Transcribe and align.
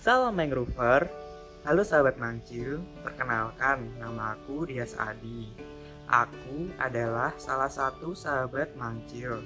Salam 0.00 0.32
Mangrover, 0.32 1.12
halo 1.60 1.84
sahabat 1.84 2.16
mancil, 2.16 2.80
perkenalkan 3.04 3.84
nama 4.00 4.32
aku 4.32 4.64
Dias 4.64 4.96
Adi. 4.96 5.52
Aku 6.08 6.72
adalah 6.80 7.36
salah 7.36 7.68
satu 7.68 8.16
sahabat 8.16 8.72
mancil. 8.80 9.44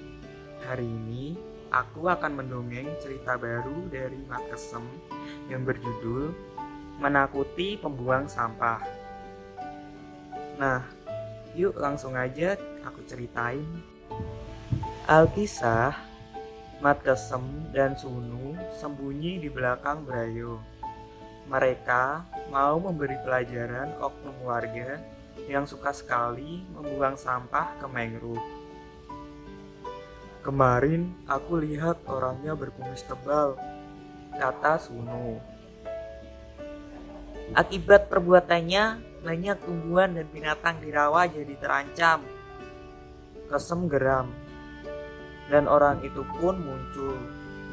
Hari 0.62 0.87
ini 0.87 1.35
aku 1.75 2.06
akan 2.06 2.38
mendongeng 2.38 2.87
cerita 3.03 3.35
baru 3.35 3.90
dari 3.90 4.14
Mat 4.30 4.46
Kesem 4.46 4.87
yang 5.51 5.67
berjudul 5.67 6.31
Menakuti 7.03 7.75
Pembuang 7.75 8.31
Sampah. 8.31 8.79
Nah, 10.55 10.87
yuk 11.59 11.75
langsung 11.75 12.15
aja 12.15 12.55
aku 12.87 13.03
ceritain. 13.11 13.67
Alkisah 15.11 16.13
Mat 16.84 17.01
Kesem 17.01 17.73
dan 17.73 17.96
Sunu 17.96 18.52
sembunyi 18.77 19.41
di 19.41 19.48
belakang 19.48 20.05
Brayo. 20.05 20.60
Mereka 21.48 22.29
mau 22.52 22.77
memberi 22.77 23.16
pelajaran 23.25 23.97
oknum 24.05 24.45
warga 24.45 25.01
yang 25.48 25.65
suka 25.65 25.97
sekali 25.97 26.61
membuang 26.77 27.16
sampah 27.16 27.80
ke 27.80 27.89
mangrove. 27.89 28.45
Kemarin 30.45 31.09
aku 31.25 31.56
lihat 31.56 32.05
orangnya 32.05 32.52
berkumis 32.52 33.01
tebal, 33.09 33.56
kata 34.37 34.77
Sunu. 34.77 35.41
Akibat 37.56 38.12
perbuatannya, 38.12 38.84
banyak 39.25 39.56
tumbuhan 39.64 40.20
dan 40.20 40.28
binatang 40.28 40.84
di 40.84 40.92
rawa 40.92 41.33
jadi 41.33 41.56
terancam. 41.56 42.20
Kesem 43.48 43.89
geram, 43.89 44.44
dan 45.48 45.69
orang 45.69 46.01
itu 46.05 46.25
pun 46.39 46.57
muncul. 46.57 47.16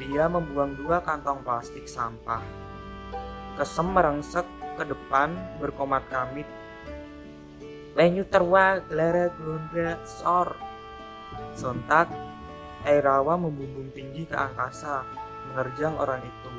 Dia 0.01 0.25
membuang 0.25 0.73
dua 0.75 0.99
kantong 1.05 1.45
plastik 1.45 1.85
sampah. 1.85 2.41
Kesem 3.55 3.85
merengsek 3.93 4.47
ke 4.79 4.83
depan 4.87 5.35
berkomat 5.61 6.01
kamit. 6.09 6.47
Lenyu 7.93 8.25
terwa 8.25 8.81
gelara 8.87 9.29
gelondra 9.35 9.99
sor. 10.07 10.57
Sontak, 11.53 12.07
air 12.87 13.03
rawa 13.03 13.35
membumbung 13.35 13.91
tinggi 13.93 14.25
ke 14.25 14.35
angkasa, 14.35 15.03
menerjang 15.51 15.95
orang 15.99 16.23
itu. 16.23 16.51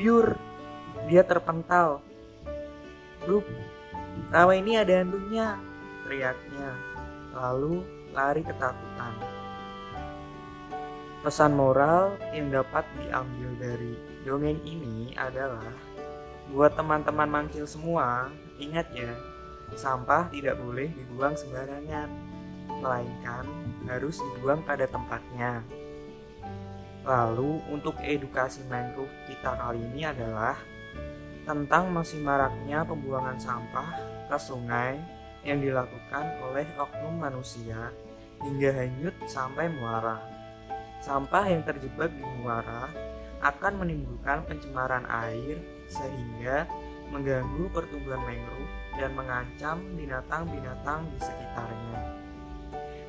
Biur, 0.00 0.34
dia 1.06 1.22
terpental. 1.22 2.00
Grup, 3.20 3.44
rawa 4.32 4.56
ini 4.56 4.80
ada 4.80 5.04
handungnya, 5.04 5.60
teriaknya. 6.08 6.72
Lalu 7.36 7.84
lari 8.16 8.42
ketakutan. 8.42 9.14
Pesan 11.20 11.52
moral 11.52 12.16
yang 12.32 12.48
dapat 12.48 12.88
diambil 12.96 13.52
dari 13.60 13.92
dongeng 14.24 14.56
ini 14.64 15.12
adalah 15.20 15.68
buat 16.48 16.72
teman-teman 16.72 17.28
mangkil 17.28 17.68
semua, 17.68 18.32
ingat 18.56 18.88
ya, 18.96 19.12
sampah 19.76 20.32
tidak 20.32 20.56
boleh 20.56 20.88
dibuang 20.88 21.36
sembarangan, 21.36 22.08
melainkan 22.80 23.44
harus 23.84 24.16
dibuang 24.16 24.64
pada 24.64 24.88
tempatnya. 24.88 25.60
Lalu 27.04 27.68
untuk 27.68 28.00
edukasi 28.00 28.64
mangrove 28.72 29.12
kita 29.28 29.60
kali 29.60 29.76
ini 29.92 30.08
adalah 30.08 30.56
tentang 31.44 31.92
masih 31.92 32.24
maraknya 32.24 32.80
pembuangan 32.80 33.36
sampah 33.36 33.92
ke 34.24 34.36
sungai 34.40 34.96
yang 35.44 35.60
dilakukan 35.60 36.32
oleh 36.48 36.64
oknum 36.80 37.20
manusia 37.20 37.92
hingga 38.40 38.72
hanyut 38.72 39.12
sampai 39.28 39.68
muara. 39.68 40.39
Sampah 41.00 41.48
yang 41.48 41.64
terjebak 41.64 42.12
di 42.12 42.24
muara 42.40 42.92
akan 43.40 43.80
menimbulkan 43.80 44.44
pencemaran 44.44 45.08
air 45.08 45.56
sehingga 45.88 46.68
mengganggu 47.08 47.72
pertumbuhan 47.72 48.20
mangrove 48.22 48.72
dan 49.00 49.10
mengancam 49.16 49.76
binatang-binatang 49.96 51.08
di 51.10 51.18
sekitarnya. 51.18 52.00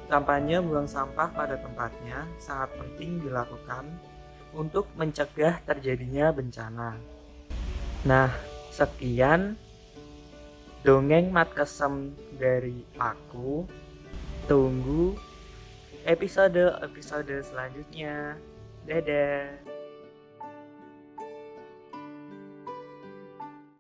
Kampanye 0.07 0.59
buang 0.59 0.87
sampah 0.87 1.31
pada 1.31 1.55
tempatnya 1.59 2.27
sangat 2.35 2.75
penting 2.75 3.23
dilakukan 3.23 3.87
untuk 4.51 4.87
mencegah 4.99 5.63
terjadinya 5.63 6.35
bencana. 6.35 6.99
Nah, 8.03 8.31
sekian 8.71 9.55
dongeng 10.83 11.31
mat 11.31 11.55
kesem 11.55 12.11
dari 12.35 12.83
aku. 12.99 13.63
Tunggu 14.49 15.15
episode-episode 16.05 17.41
selanjutnya. 17.45 18.37
Dadah. 18.85 19.80